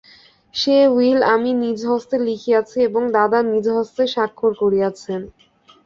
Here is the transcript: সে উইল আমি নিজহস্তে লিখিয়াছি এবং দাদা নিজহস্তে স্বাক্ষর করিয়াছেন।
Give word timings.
সে 0.55 0.75
উইল 0.95 1.19
আমি 1.33 1.51
নিজহস্তে 1.63 2.15
লিখিয়াছি 2.27 2.77
এবং 2.87 3.03
দাদা 3.17 3.39
নিজহস্তে 3.53 4.03
স্বাক্ষর 4.13 4.51
করিয়াছেন। 4.61 5.21